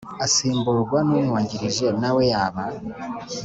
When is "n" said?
1.07-1.09